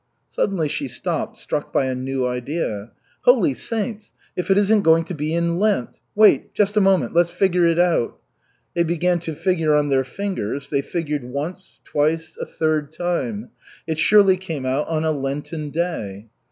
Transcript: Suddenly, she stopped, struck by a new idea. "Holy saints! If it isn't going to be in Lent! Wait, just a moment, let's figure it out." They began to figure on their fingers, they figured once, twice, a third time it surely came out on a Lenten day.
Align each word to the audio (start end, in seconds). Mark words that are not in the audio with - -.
Suddenly, 0.31 0.67
she 0.67 0.87
stopped, 0.87 1.37
struck 1.37 1.71
by 1.71 1.85
a 1.85 1.93
new 1.93 2.25
idea. 2.25 2.89
"Holy 3.25 3.53
saints! 3.53 4.13
If 4.35 4.49
it 4.49 4.57
isn't 4.57 4.81
going 4.81 5.03
to 5.03 5.13
be 5.13 5.31
in 5.35 5.59
Lent! 5.59 5.99
Wait, 6.15 6.55
just 6.55 6.75
a 6.75 6.81
moment, 6.81 7.13
let's 7.13 7.29
figure 7.29 7.67
it 7.67 7.77
out." 7.77 8.17
They 8.73 8.81
began 8.81 9.19
to 9.19 9.35
figure 9.35 9.75
on 9.75 9.89
their 9.89 10.03
fingers, 10.03 10.71
they 10.71 10.81
figured 10.81 11.23
once, 11.23 11.79
twice, 11.83 12.35
a 12.41 12.47
third 12.47 12.91
time 12.91 13.51
it 13.85 13.99
surely 13.99 14.37
came 14.37 14.65
out 14.65 14.87
on 14.87 15.05
a 15.05 15.11
Lenten 15.11 15.69
day. 15.69 16.29